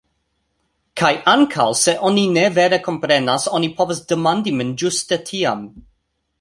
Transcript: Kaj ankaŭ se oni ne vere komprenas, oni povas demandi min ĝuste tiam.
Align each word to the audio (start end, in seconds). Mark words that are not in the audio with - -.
Kaj 1.01 1.11
ankaŭ 1.33 1.65
se 1.81 1.93
oni 2.09 2.23
ne 2.39 2.47
vere 2.57 2.81
komprenas, 2.89 3.47
oni 3.61 3.71
povas 3.81 4.03
demandi 4.15 4.59
min 4.59 4.75
ĝuste 4.85 5.23
tiam. 5.33 5.67